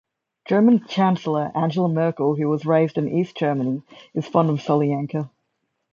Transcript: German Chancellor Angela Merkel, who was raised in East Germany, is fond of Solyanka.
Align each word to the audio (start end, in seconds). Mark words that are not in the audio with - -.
German 0.47 0.83
Chancellor 0.87 1.51
Angela 1.53 1.87
Merkel, 1.87 2.33
who 2.35 2.47
was 2.49 2.65
raised 2.65 2.97
in 2.97 3.07
East 3.07 3.37
Germany, 3.37 3.83
is 4.15 4.25
fond 4.25 4.49
of 4.49 4.59
Solyanka. 4.59 5.29